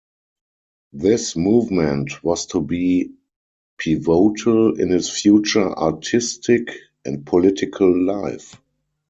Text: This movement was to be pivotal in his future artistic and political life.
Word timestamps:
This 0.93 1.35
movement 1.35 2.23
was 2.23 2.47
to 2.47 2.59
be 2.59 3.11
pivotal 3.77 4.79
in 4.79 4.89
his 4.89 5.11
future 5.11 5.71
artistic 5.77 6.71
and 7.05 7.23
political 7.23 8.03
life. 8.07 8.57